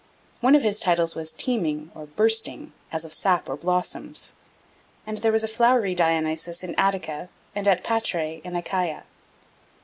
One 0.39 0.55
of 0.55 0.63
his 0.63 0.79
titles 0.79 1.13
was 1.13 1.31
"teeming" 1.31 1.91
or 1.93 2.07
"bursting" 2.07 2.73
(as 2.91 3.05
of 3.05 3.13
sap 3.13 3.47
or 3.47 3.55
blossoms); 3.55 4.33
and 5.05 5.19
there 5.19 5.31
was 5.31 5.43
a 5.43 5.47
Flowery 5.47 5.93
Dionysus 5.93 6.63
in 6.63 6.73
Attica 6.73 7.29
and 7.55 7.67
at 7.67 7.83
Patrae 7.83 8.41
in 8.43 8.55
Achaia. 8.55 9.03